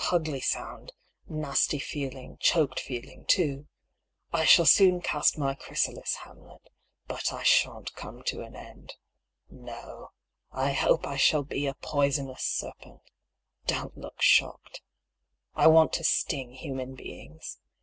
"Ugly 0.12 0.42
sound; 0.42 0.92
nasty 1.30 1.78
feeling; 1.78 2.36
choked 2.40 2.78
feeling, 2.78 3.24
«too. 3.26 3.68
I 4.34 4.44
shall 4.44 4.66
soon 4.66 5.00
cast 5.00 5.38
my 5.38 5.54
chrysalis, 5.54 6.14
Hamlet. 6.24 6.68
I 7.08 7.42
sha'n't 7.42 7.94
come 7.94 8.22
to 8.24 8.42
an 8.42 8.54
end. 8.54 8.96
No. 9.48 10.10
I 10.52 10.72
hope 10.74 11.06
I 11.06 11.16
shall 11.16 11.42
be 11.42 11.66
a 11.66 11.72
poisonous 11.72 12.44
serpent. 12.44 13.00
Don't 13.66 13.96
look 13.96 14.20
shocked. 14.20 14.82
I 15.54 15.68
want 15.68 15.94
to 15.94 16.04
sting 16.04 16.52
human 16.52 16.94
beings. 16.94 17.56